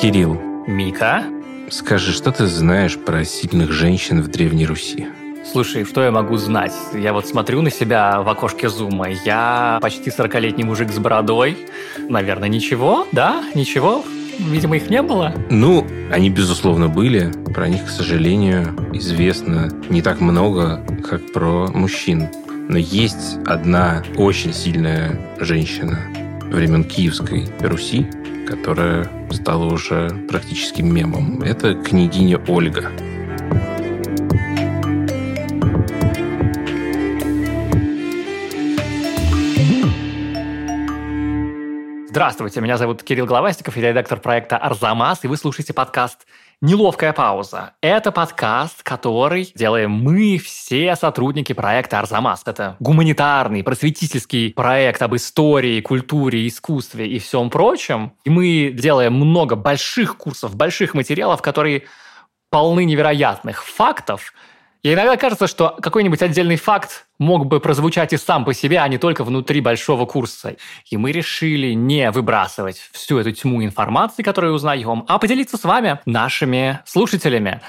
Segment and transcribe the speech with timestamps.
[0.00, 1.24] Кирилл, Мика?
[1.72, 5.06] скажи, что ты знаешь про сильных женщин в Древней Руси?
[5.50, 6.72] Слушай, что я могу знать?
[6.94, 9.08] Я вот смотрю на себя в окошке зума.
[9.24, 11.56] Я почти 40-летний мужик с бородой.
[12.08, 13.42] Наверное, ничего, да?
[13.54, 14.04] Ничего?
[14.38, 15.34] Видимо, их не было.
[15.50, 17.32] Ну, они, безусловно, были.
[17.52, 22.28] Про них, к сожалению, известно не так много, как про мужчин.
[22.68, 25.98] Но есть одна очень сильная женщина
[26.50, 28.06] времен Киевской Руси,
[28.52, 31.40] которая стала уже практически мемом.
[31.42, 32.92] Это княгиня Ольга.
[42.10, 46.26] Здравствуйте, меня зовут Кирилл Главастиков, я редактор проекта «Арзамас», и вы слушаете подкаст
[46.62, 47.74] «Неловкая пауза».
[47.80, 52.42] Это подкаст, который делаем мы, все сотрудники проекта «Арзамас».
[52.46, 58.12] Это гуманитарный, просветительский проект об истории, культуре, искусстве и всем прочем.
[58.22, 61.82] И мы делаем много больших курсов, больших материалов, которые
[62.48, 64.32] полны невероятных фактов–
[64.82, 68.88] и иногда кажется, что какой-нибудь отдельный факт мог бы прозвучать и сам по себе, а
[68.88, 70.56] не только внутри большого курса.
[70.90, 76.00] И мы решили не выбрасывать всю эту тьму информации, которую узнаем, а поделиться с вами,
[76.04, 77.60] нашими слушателями.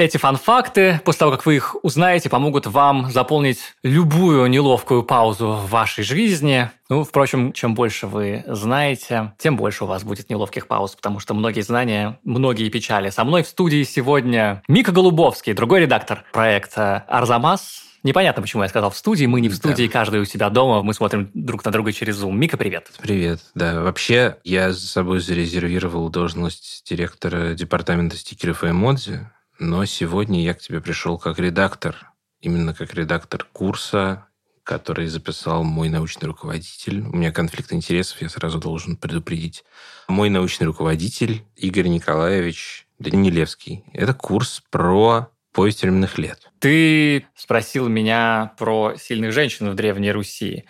[0.00, 5.68] Эти фан-факты, после того, как вы их узнаете, помогут вам заполнить любую неловкую паузу в
[5.68, 6.70] вашей жизни.
[6.88, 11.34] Ну, впрочем, чем больше вы знаете, тем больше у вас будет неловких пауз, потому что
[11.34, 13.10] многие знания, многие печали.
[13.10, 18.90] Со мной в студии сегодня Мика Голубовский, другой редактор проекта «Арзамас», Непонятно, почему я сказал
[18.90, 19.26] в студии.
[19.26, 19.92] Мы не в студии, да.
[19.92, 20.82] каждый у себя дома.
[20.82, 22.32] Мы смотрим друг на друга через Zoom.
[22.32, 22.90] Мика, привет.
[22.98, 23.40] Привет.
[23.54, 29.28] Да, вообще я за собой зарезервировал должность директора департамента стикеров и эмодзи
[29.60, 34.26] но сегодня я к тебе пришел как редактор, именно как редактор курса,
[34.64, 37.02] который записал мой научный руководитель.
[37.02, 39.64] У меня конфликт интересов, я сразу должен предупредить.
[40.08, 43.84] Мой научный руководитель Игорь Николаевич Данилевский.
[43.92, 46.50] Это курс про повесть временных лет.
[46.58, 50.64] Ты спросил меня про сильных женщин в Древней Руси.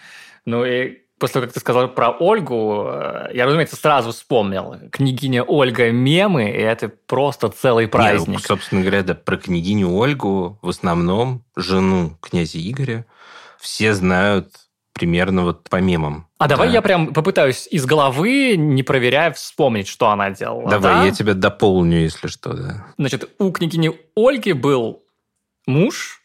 [0.45, 4.77] Ну и после того, как ты сказал про Ольгу, э, я, разумеется, сразу вспомнил.
[4.91, 8.29] Княгиня Ольга мемы, и это просто целый праздник.
[8.29, 13.07] Нет, собственно говоря, да, про княгиню Ольгу, в основном жену князя Игоря,
[13.61, 14.49] все знают
[14.95, 16.27] примерно вот по мемам.
[16.39, 16.57] А да.
[16.57, 20.69] давай я прям попытаюсь из головы, не проверяя, вспомнить, что она делала.
[20.69, 21.05] Давай, да?
[21.05, 22.87] я тебя дополню, если что, да.
[22.99, 25.03] Значит, у княгини Ольги был
[25.67, 26.23] муж,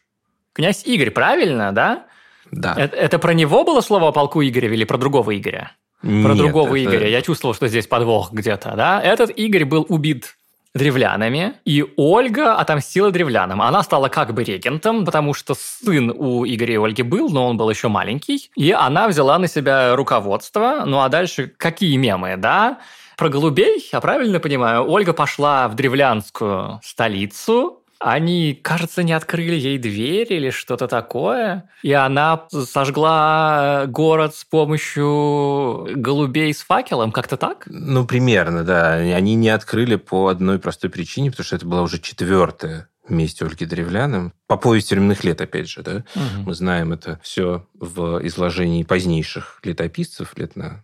[0.53, 2.05] князь Игорь, правильно, да?
[2.51, 2.73] Да.
[2.77, 5.71] Это, это про него было слово о полку Игоря или про другого Игоря?
[6.03, 6.85] Нет, про другого это...
[6.85, 7.09] Игоря.
[7.09, 9.01] Я чувствовал, что здесь подвох где-то, да?
[9.01, 10.35] Этот Игорь был убит
[10.75, 13.61] древлянами, и Ольга отомстила древлянам.
[13.61, 17.57] Она стала как бы регентом, потому что сын у Игоря и Ольги был, но он
[17.57, 20.83] был еще маленький, и она взяла на себя руководство.
[20.85, 22.79] Ну а дальше какие мемы, да?
[23.17, 29.77] Про голубей, я правильно понимаю, Ольга пошла в древлянскую столицу, они, кажется, не открыли ей
[29.77, 37.63] дверь или что-то такое, и она сожгла город с помощью голубей с факелом, как-то так?
[37.67, 38.93] Ну, примерно, да.
[38.93, 43.65] Они не открыли по одной простой причине, потому что это была уже четвертая месть Ольги
[43.65, 44.33] Древляным.
[44.47, 46.03] По повести временных лет, опять же, да?
[46.15, 46.43] Угу.
[46.47, 50.83] Мы знаем это все в изложении позднейших летописцев, лет на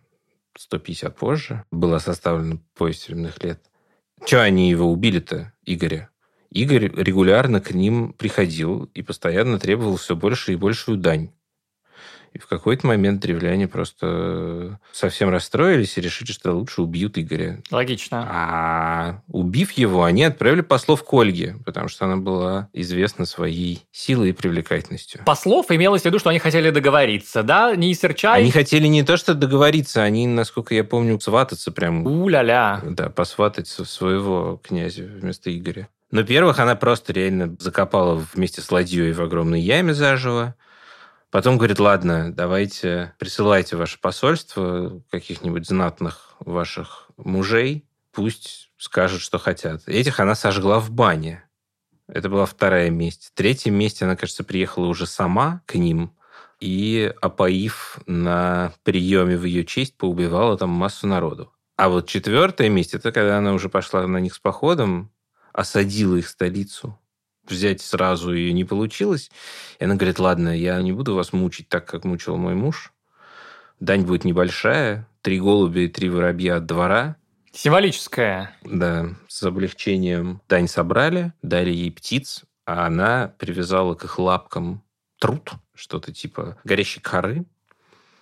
[0.57, 1.65] 150 позже.
[1.71, 3.61] Была составлена повесть временных лет.
[4.25, 6.10] Чего они его убили-то, Игоря?
[6.51, 11.31] Игорь регулярно к ним приходил и постоянно требовал все больше и большую дань.
[12.33, 17.61] И в какой-то момент древляне просто совсем расстроились и решили, что лучше убьют Игоря.
[17.71, 18.25] Логично.
[18.29, 24.29] А убив его, они отправили послов к Ольге, потому что она была известна своей силой
[24.29, 25.21] и привлекательностью.
[25.25, 27.75] Послов имелось в виду, что они хотели договориться, да?
[27.75, 28.41] Не серчай.
[28.41, 32.07] Они хотели не то, что договориться, они, насколько я помню, свататься прям.
[32.07, 32.81] У-ля-ля.
[32.85, 35.89] Да, посватать своего князя вместо Игоря.
[36.11, 40.55] Ну, во-первых, она просто реально закопала вместе с ладьей в огромной яме заживо.
[41.29, 49.87] Потом говорит, ладно, давайте присылайте ваше посольство каких-нибудь знатных ваших мужей, пусть скажут, что хотят.
[49.87, 51.45] Этих она сожгла в бане.
[52.09, 53.31] Это была вторая месть.
[53.33, 56.13] Третья месть, она, кажется, приехала уже сама к ним
[56.59, 61.53] и, опоив на приеме в ее честь, поубивала там массу народу.
[61.77, 65.09] А вот четвертая месть, это когда она уже пошла на них с походом,
[65.53, 66.97] осадила их столицу.
[67.43, 69.31] Взять сразу ее не получилось.
[69.79, 72.93] И она говорит, ладно, я не буду вас мучить так, как мучил мой муж.
[73.79, 75.07] Дань будет небольшая.
[75.21, 77.17] Три голубя и три воробья от двора.
[77.51, 78.55] Символическая.
[78.63, 84.83] Да, с облегчением дань собрали, дали ей птиц, а она привязала к их лапкам
[85.19, 87.45] труд, что-то типа горящей коры,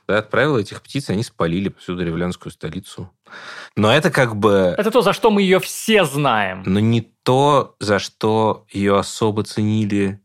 [0.09, 3.11] да, отправила этих птиц, они спалили всю древлянскую столицу.
[3.75, 4.73] Но это как бы...
[4.75, 6.63] Это то, за что мы ее все знаем.
[6.65, 10.19] Но не то, за что ее особо ценили,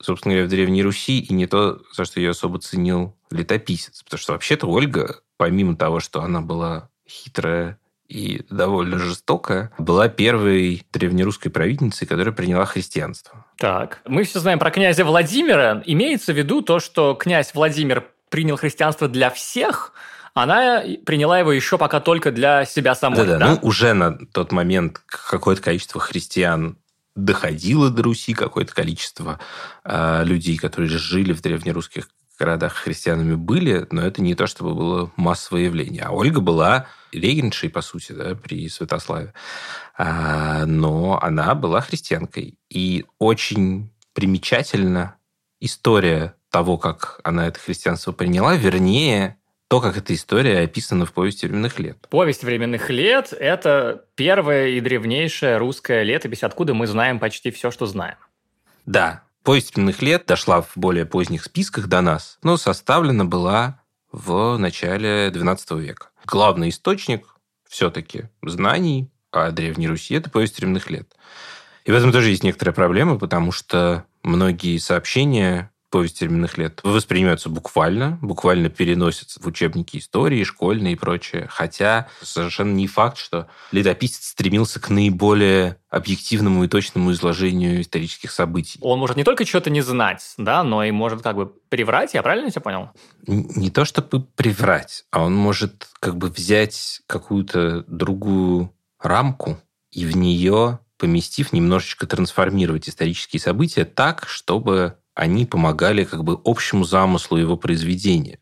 [0.00, 4.02] собственно говоря, в Древней Руси, и не то, за что ее особо ценил летописец.
[4.02, 7.78] Потому что вообще-то Ольга, помимо того, что она была хитрая
[8.08, 13.44] и довольно жестокая, была первой древнерусской правительницей, которая приняла христианство.
[13.58, 15.82] Так, мы все знаем про князя Владимира.
[15.84, 19.92] Имеется в виду то, что князь Владимир принял христианство для всех,
[20.34, 23.18] она приняла его еще пока только для себя самой.
[23.18, 23.46] Да-да, да?
[23.46, 26.78] ну уже на тот момент какое-то количество христиан
[27.14, 29.40] доходило до Руси, какое-то количество
[29.84, 32.08] э, людей, которые жили в древнерусских
[32.38, 36.02] городах христианами были, но это не то, чтобы было массовое явление.
[36.02, 39.32] А Ольга была регеншей, по сути, да, при Святославе.
[39.96, 42.58] А, но она была христианкой.
[42.68, 45.16] И очень примечательна
[45.60, 49.36] история того, как она это христианство приняла, вернее,
[49.68, 51.98] то, как эта история описана в «Повести временных лет».
[52.08, 57.84] «Повесть временных лет»– это первая и древнейшая русская летопись, откуда мы знаем почти все, что
[57.84, 58.16] знаем.
[58.86, 64.56] Да, «Повесть временных лет» дошла в более поздних списках до нас, но составлена была в
[64.56, 66.08] начале XII века.
[66.24, 67.36] Главный источник
[67.68, 71.14] все-таки знаний о Древней Руси– это «Повесть временных лет».
[71.84, 77.48] И в этом тоже есть некоторая проблема, потому что многие сообщения повести временных лет воспринимаются
[77.48, 81.46] буквально, буквально переносятся в учебники истории, школьные и прочее.
[81.48, 88.78] Хотя совершенно не факт, что летописец стремился к наиболее объективному и точному изложению исторических событий.
[88.82, 92.22] Он может не только что-то не знать, да, но и может как бы приврать, я
[92.22, 92.90] правильно тебя понял?
[93.26, 99.58] Не то чтобы приврать, а он может как бы взять какую-то другую рамку
[99.90, 106.84] и в нее поместив, немножечко трансформировать исторические события так, чтобы они помогали как бы общему
[106.84, 108.38] замыслу его произведения.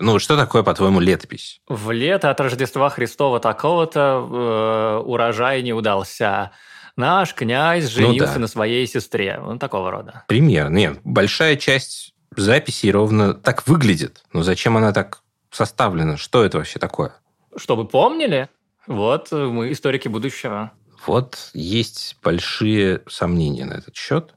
[0.00, 1.60] Ну, что такое, по-твоему, летопись?
[1.68, 6.50] В лето от Рождества Христова такого-то э, урожай не удался.
[6.96, 8.40] Наш князь женился ну, да.
[8.40, 9.38] на своей сестре.
[9.40, 10.24] Ну, такого рода.
[10.26, 10.74] Примерно.
[10.74, 14.24] Нет, большая часть записей ровно так выглядит.
[14.32, 16.16] Но зачем она так составлена?
[16.16, 17.14] Что это вообще такое?
[17.56, 18.48] Чтобы помнили.
[18.86, 20.72] Вот мы историки будущего.
[21.06, 24.34] Вот есть большие сомнения на этот счет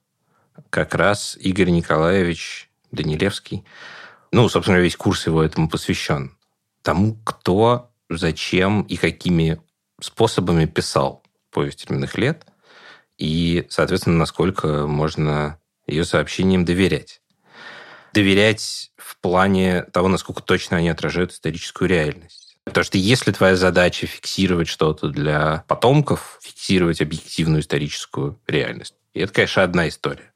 [0.69, 3.65] как раз Игорь Николаевич Данилевский,
[4.31, 6.37] ну, собственно, весь курс его этому посвящен.
[6.81, 9.61] Тому, кто, зачем и какими
[9.99, 12.45] способами писал повесть временных лет,
[13.17, 17.21] и, соответственно, насколько можно ее сообщениям доверять.
[18.13, 22.57] Доверять в плане того, насколько точно они отражают историческую реальность.
[22.65, 29.33] Потому что если твоя задача фиксировать что-то для потомков, фиксировать объективную историческую реальность, и это,
[29.33, 30.31] конечно, одна история.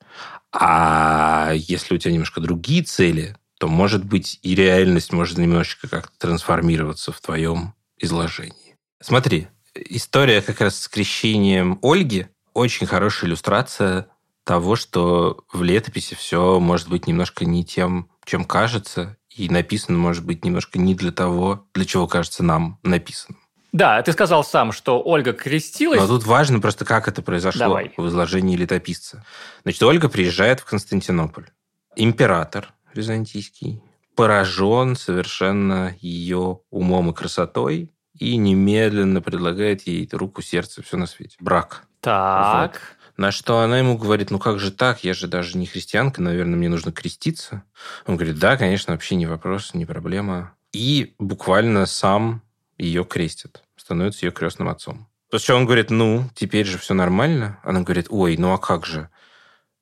[0.51, 6.18] А если у тебя немножко другие цели, то, может быть, и реальность может немножечко как-то
[6.18, 8.77] трансформироваться в твоем изложении.
[9.01, 14.07] Смотри, история как раз с крещением Ольги очень хорошая иллюстрация
[14.44, 20.25] того, что в летописи все может быть немножко не тем, чем кажется, и написано может
[20.25, 23.38] быть немножко не для того, для чего кажется нам написано.
[23.72, 26.00] Да, ты сказал сам, что Ольга крестилась.
[26.00, 27.94] Но тут важно просто, как это произошло Давай.
[27.96, 29.24] в изложении летописца.
[29.64, 31.48] Значит, Ольга приезжает в Константинополь.
[31.96, 33.82] Император византийский
[34.16, 41.38] поражен совершенно ее умом и красотой и немедленно предлагает ей руку, сердце, все на свете.
[41.40, 41.84] Брак.
[42.01, 42.74] Так.
[42.74, 42.82] Вот.
[43.18, 46.58] На что она ему говорит, ну как же так, я же даже не христианка, наверное,
[46.58, 47.63] мне нужно креститься.
[48.06, 50.54] Он говорит, да, конечно, вообще не вопрос, не проблема.
[50.74, 52.42] И буквально сам
[52.82, 55.08] ее крестит, становится ее крестным отцом.
[55.30, 57.60] После чего он говорит, ну, теперь же все нормально.
[57.64, 59.10] Она говорит, ой, ну а как же?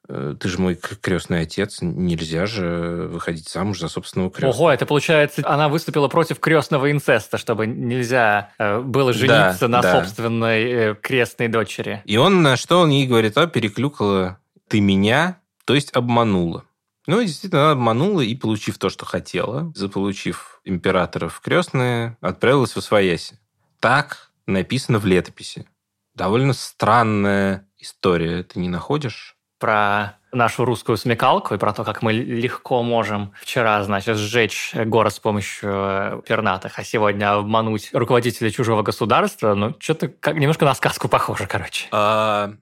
[0.07, 4.53] Э, ты же мой крестный отец, нельзя же выходить замуж за собственного крестного.
[4.53, 9.81] Ого, это получается, она выступила против крестного инцеста, чтобы нельзя э, было жениться да, на
[9.81, 9.99] да.
[10.03, 12.01] собственной э, крестной дочери.
[12.05, 16.63] И он на что он ей говорит, а, переклюкала ты меня, то есть обманула.
[17.09, 23.39] Ну, действительно, она обманула и, получив то, что хотела, заполучив императоров крестные, отправилась в Освояси.
[23.79, 25.67] Так написано в летописи.
[26.13, 29.35] Довольно странная история, ты не находишь?
[29.57, 35.11] Про нашу русскую смекалку и про то, как мы легко можем вчера, значит, сжечь город
[35.15, 40.75] с помощью э, пернатых, а сегодня обмануть руководителя чужого государства, ну, что-то как немножко на
[40.75, 41.87] сказку похоже, короче.
[41.91, 42.53] А,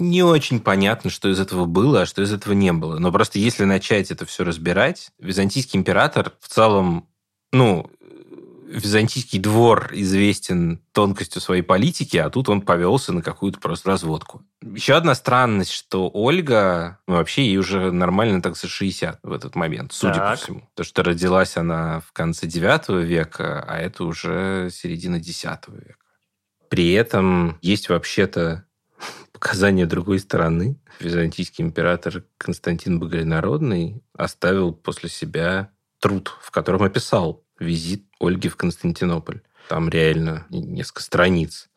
[0.00, 2.98] не очень понятно, что из этого было, а что из этого не было.
[2.98, 7.06] Но просто если начать это все разбирать, византийский император в целом,
[7.52, 7.90] ну,
[8.70, 14.42] византийский двор известен тонкостью своей политики, а тут он повелся на какую-то просто разводку.
[14.62, 19.56] Еще одна странность, что Ольга, ну, вообще ей уже нормально так за 60 в этот
[19.56, 20.30] момент, судя так.
[20.30, 20.68] по всему.
[20.74, 25.96] То, что родилась она в конце 9 века, а это уже середина 10 века.
[26.68, 28.64] При этом есть вообще-то
[29.40, 30.76] показания другой стороны.
[31.00, 39.40] Византийский император Константин Богородный оставил после себя труд, в котором описал визит Ольги в Константинополь.
[39.68, 41.70] Там реально несколько страниц.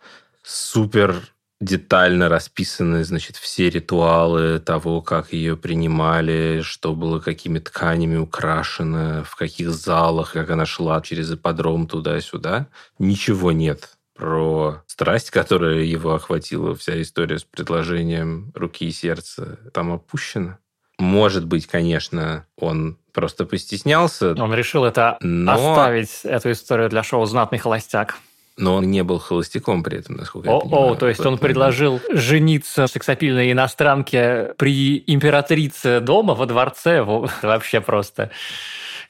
[0.44, 9.24] Супер детально расписаны, значит, все ритуалы того, как ее принимали, что было какими тканями украшено,
[9.24, 12.68] в каких залах, как она шла через ипподром туда-сюда.
[13.00, 19.92] Ничего нет про страсть, которая его охватила, вся история с предложением руки и сердца там
[19.92, 20.60] опущена.
[21.00, 24.32] Может быть, конечно, он просто постеснялся.
[24.32, 25.54] Он решил это но...
[25.54, 28.18] оставить, эту историю для шоу «Знатный холостяк».
[28.56, 30.92] Но он не был холостяком при этом, насколько о, я понимаю.
[30.92, 37.02] О, то есть он предложил жениться сексапильной иностранке при императрице дома во дворце.
[37.42, 38.30] Вообще просто...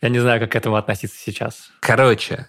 [0.01, 1.71] Я не знаю, как к этому относиться сейчас.
[1.81, 2.47] Короче,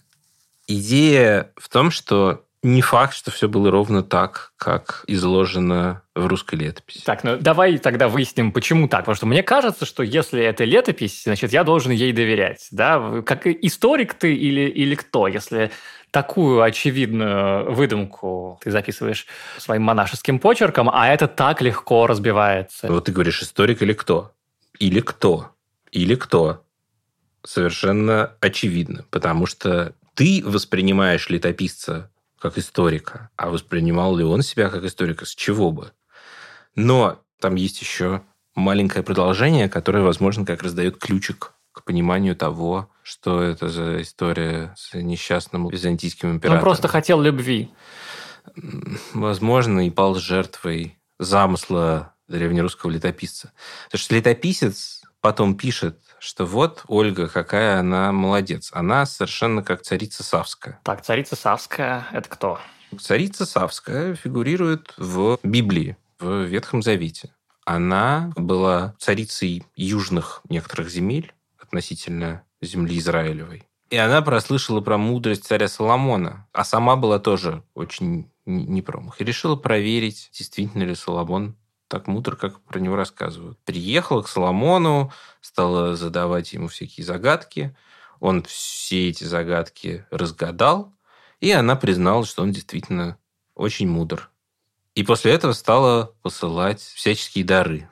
[0.66, 6.54] идея в том, что не факт, что все было ровно так, как изложено в русской
[6.54, 7.04] летописи.
[7.04, 9.00] Так, ну давай тогда выясним, почему так.
[9.00, 12.66] Потому что мне кажется, что если это летопись, значит, я должен ей доверять.
[12.70, 13.22] Да?
[13.24, 15.70] Как историк ты или, или кто, если
[16.10, 19.26] такую очевидную выдумку ты записываешь
[19.58, 22.90] своим монашеским почерком, а это так легко разбивается.
[22.90, 24.32] Вот ты говоришь, историк или кто?
[24.78, 25.50] Или кто?
[25.92, 26.64] Или кто?
[27.44, 32.10] Совершенно очевидно, потому что ты воспринимаешь летописца
[32.44, 33.30] как историка.
[33.36, 35.24] А воспринимал ли он себя как историка?
[35.24, 35.92] С чего бы?
[36.74, 38.20] Но там есть еще
[38.54, 44.74] маленькое продолжение, которое, возможно, как раз дает ключик к пониманию того, что это за история
[44.76, 46.58] с несчастным византийским императором.
[46.58, 47.70] Он просто хотел любви.
[49.14, 53.52] Возможно, и пал жертвой замысла древнерусского летописца.
[53.86, 58.70] Потому что летописец потом пишет что вот Ольга, какая она молодец.
[58.74, 60.80] Она совершенно как царица Савская.
[60.84, 62.58] Так, царица Савская– это кто?
[63.00, 67.30] Царица Савская фигурирует в Библии, в Ветхом Завете.
[67.64, 73.66] Она была царицей южных некоторых земель относительно земли Израилевой.
[73.88, 79.22] И она прослышала про мудрость царя Соломона, а сама была тоже очень не промах.
[79.22, 81.56] И решила проверить, действительно ли Соломон
[81.88, 83.58] так мудр, как про него рассказывают.
[83.64, 87.76] Приехала к Соломону, стала задавать ему всякие загадки.
[88.20, 90.92] Он все эти загадки разгадал,
[91.40, 93.18] и она призналась, что он действительно
[93.54, 94.30] очень мудр.
[94.94, 97.88] И после этого стала посылать всяческие дары.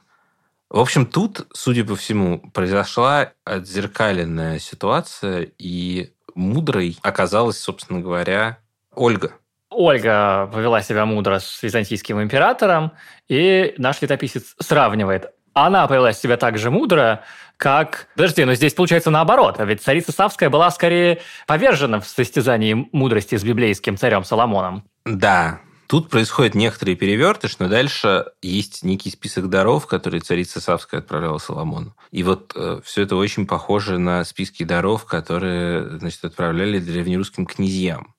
[0.70, 8.58] В общем, тут, судя по всему, произошла отзеркаленная ситуация, и мудрой оказалась, собственно говоря,
[8.94, 9.34] Ольга.
[9.74, 12.92] Ольга повела себя мудро с византийским императором,
[13.28, 15.30] и наш летописец сравнивает.
[15.54, 17.22] Она повела себя так же мудро,
[17.56, 18.08] как...
[18.16, 19.56] Подожди, но здесь получается наоборот.
[19.58, 24.84] А ведь царица Савская была скорее повержена в состязании мудрости с библейским царем Соломоном.
[25.04, 25.60] Да,
[25.92, 31.94] Тут происходит некоторый перевертыш, но дальше есть некий список даров, которые царица Савская отправляла Соломону.
[32.10, 38.11] И вот э, все это очень похоже на списки даров, которые значит, отправляли древнерусским князьям.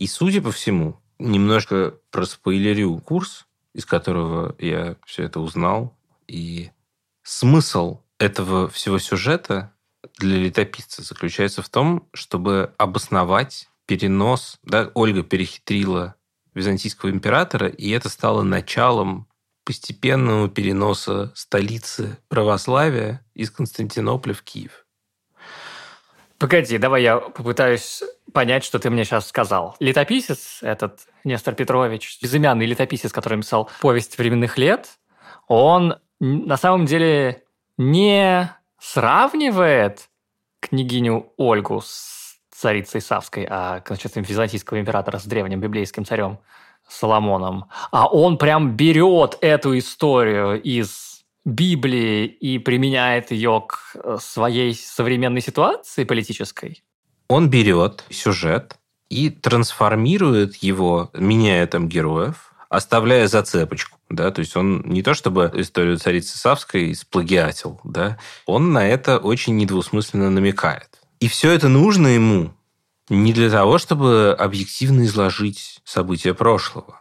[0.00, 5.94] И, судя по всему, немножко проспойлерю курс, из которого я все это узнал.
[6.26, 6.70] И
[7.22, 9.74] смысл этого всего сюжета
[10.16, 14.58] для летописца заключается в том, чтобы обосновать перенос.
[14.62, 16.14] Да, Ольга перехитрила
[16.54, 19.28] византийского императора, и это стало началом
[19.66, 24.86] постепенного переноса столицы православия из Константинополя в Киев.
[26.40, 29.76] Погоди, давай я попытаюсь понять, что ты мне сейчас сказал.
[29.78, 34.88] Летописец, этот Нестор Петрович, безымянный летописец, который писал «Повесть временных лет»,
[35.48, 37.44] он на самом деле
[37.76, 40.08] не сравнивает
[40.60, 46.38] княгиню Ольгу с царицей Савской, а кончеством византийского императора с древним библейским царем
[46.88, 51.09] Соломоном, а он прям берет эту историю из
[51.44, 56.82] Библии и применяет ее к э, своей современной ситуации политической?
[57.28, 58.76] Он берет сюжет
[59.08, 63.98] и трансформирует его, меняя там героев, оставляя зацепочку.
[64.08, 69.18] Да, то есть он не то чтобы историю царицы Савской сплагиатил, да, он на это
[69.18, 70.88] очень недвусмысленно намекает.
[71.20, 72.52] И все это нужно ему
[73.08, 77.00] не для того, чтобы объективно изложить события прошлого,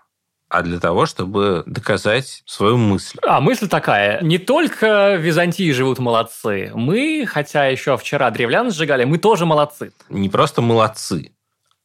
[0.49, 3.17] а для того, чтобы доказать свою мысль.
[3.25, 9.05] А мысль такая, не только в Византии живут молодцы, мы, хотя еще вчера древлян сжигали,
[9.05, 9.93] мы тоже молодцы.
[10.09, 11.31] Не просто молодцы,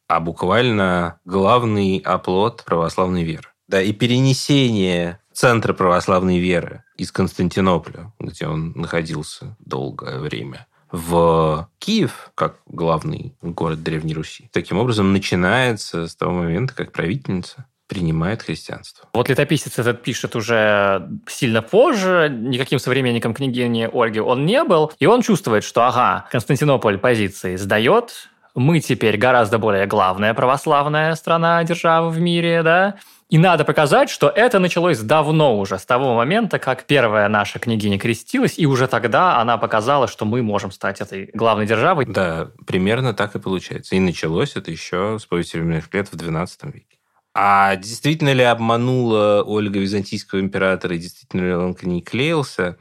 [0.09, 3.49] а буквально главный оплот православной веры.
[3.69, 12.31] Да, и перенесение центра православной веры из Константинополя, где он находился долгое время, в Киев,
[12.37, 14.49] как главный город Древней Руси.
[14.53, 19.09] Таким образом, начинается с того момента, как правительница принимает христианство.
[19.13, 25.07] Вот летописец этот пишет уже сильно позже, никаким современником княгини Ольги он не был, и
[25.07, 32.09] он чувствует, что, ага, Константинополь позиции сдает, мы теперь гораздо более главная православная страна, держава
[32.09, 32.97] в мире, да,
[33.31, 37.99] и надо показать, что это началось давно уже, с того момента, как первая наша княгиня
[37.99, 42.07] крестилась, и уже тогда она показала, что мы можем стать этой главной державой.
[42.07, 43.97] Да, примерно так и получается.
[43.97, 46.94] И началось это еще с повести временных лет в XII веке.
[47.35, 52.79] А действительно ли обманула Ольга византийского императора, и действительно ли он к ней клеился?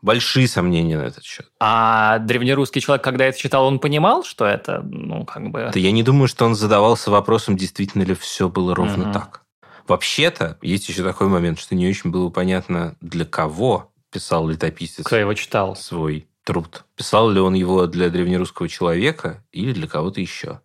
[0.00, 1.50] Большие сомнения на этот счет.
[1.58, 5.70] А древнерусский человек, когда это читал, он понимал, что это, ну, как бы...
[5.74, 9.12] Да я не думаю, что он задавался вопросом, действительно ли все было ровно угу.
[9.12, 9.42] так.
[9.86, 15.04] Вообще-то, есть еще такой момент, что не очень было понятно, для кого писал летописец.
[15.04, 15.76] Кто его читал?
[15.76, 16.84] Свой труд.
[16.96, 20.60] Писал ли он его для древнерусского человека или для кого-то еще.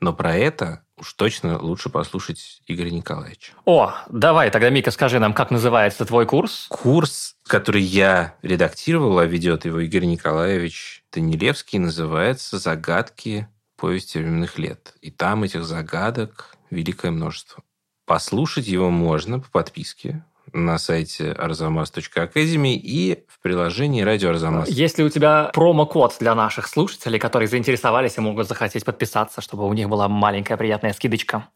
[0.00, 3.52] Но про это уж точно лучше послушать Игоря Николаевича.
[3.64, 6.66] О, давай, тогда, Мика, скажи нам, как называется твой курс?
[6.70, 14.94] Курс, который я редактировал, а ведет его Игорь Николаевич Данилевский, называется «Загадки повести временных лет».
[15.00, 17.62] И там этих загадок великое множество.
[18.06, 20.24] Послушать его можно по подписке
[20.54, 24.68] на сайте arzamas.academy и в приложении «Радио Арзамас».
[24.68, 29.66] Есть ли у тебя промокод для наших слушателей, которые заинтересовались и могут захотеть подписаться, чтобы
[29.66, 31.48] у них была маленькая приятная скидочка?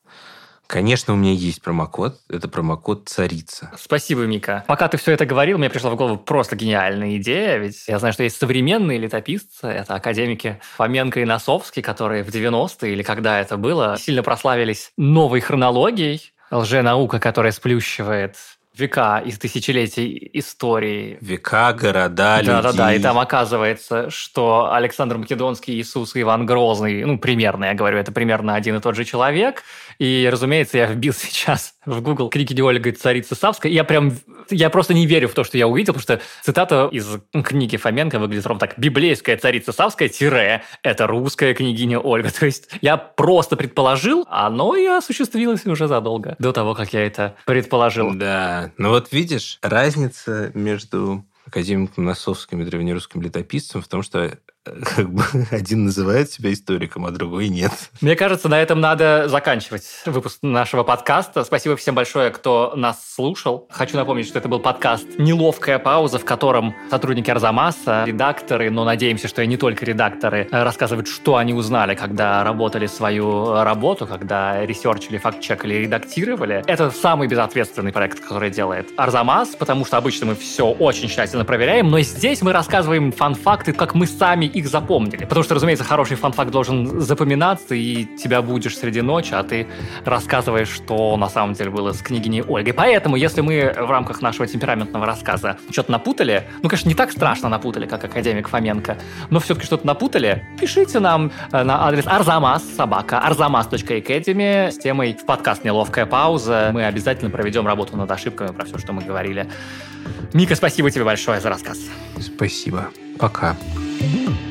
[0.66, 2.18] Конечно, у меня есть промокод.
[2.28, 3.72] Это промокод «Царица».
[3.78, 4.64] Спасибо, Мика.
[4.66, 8.12] Пока ты все это говорил, мне пришла в голову просто гениальная идея, ведь я знаю,
[8.12, 13.56] что есть современные летописцы, это академики Фоменко и Носовский, которые в 90-е или когда это
[13.56, 18.36] было, сильно прославились новой хронологией, лженаука, которая сплющивает
[18.78, 21.18] века из тысячелетий истории.
[21.20, 22.94] Века, города, да, Да, да, да.
[22.94, 28.12] И там оказывается, что Александр Македонский, Иисус и Иван Грозный, ну, примерно, я говорю, это
[28.12, 29.62] примерно один и тот же человек.
[29.98, 33.70] И, разумеется, я вбил сейчас в Google книги Ольга царица Савская.
[33.70, 34.12] И я прям,
[34.50, 37.06] я просто не верю в то, что я увидел, потому что цитата из
[37.44, 38.78] книги Фоменко выглядит ровно так.
[38.78, 42.30] «Библейская царица Савская, тире, это русская княгиня Ольга».
[42.38, 47.34] То есть я просто предположил, оно и осуществилось уже задолго до того, как я это
[47.44, 48.14] предположил.
[48.14, 54.38] Да, ну вот видишь, разница между академиком Носовским и древнерусским летописцем в том, что
[54.84, 57.72] как бы один называет себя историком, а другой нет.
[58.00, 61.44] Мне кажется, на этом надо заканчивать выпуск нашего подкаста.
[61.44, 63.68] Спасибо всем большое, кто нас слушал.
[63.70, 69.28] Хочу напомнить, что это был подкаст «Неловкая пауза», в котором сотрудники Арзамаса, редакторы, но надеемся,
[69.28, 75.18] что и не только редакторы, рассказывают, что они узнали, когда работали свою работу, когда ресерчили,
[75.18, 76.64] факт-чекали, редактировали.
[76.66, 81.90] Это самый безответственный проект, который делает Арзамас, потому что обычно мы все очень тщательно проверяем,
[81.90, 85.24] но здесь мы рассказываем fun fact ы, как мы сами их запомнили.
[85.24, 89.66] Потому что, разумеется, хороший fun fact должен запоминаться, и тебя будишь среди ночи, а ты
[90.04, 92.72] рассказываешь, что на самом деле было с княгиней Ольгой.
[92.72, 97.48] Поэтому, если мы в рамках нашего темпераментного рассказа что-то напутали, ну, конечно, не так страшно
[97.48, 98.98] напутали, как академик Фоменко,
[99.30, 105.24] но все-таки что-то напутали, пишите нам э, на адрес arzamas собака arzamas.academy с темой в
[105.24, 106.70] подкаст «Неловкая пауза».
[106.72, 109.48] Мы обязательно проведем работу над ошибками про все, что мы говорили.
[110.32, 111.78] Мика, спасибо тебе большое за рассказ.
[112.20, 112.88] Спасибо.
[113.18, 113.56] Пока.
[114.00, 114.47] you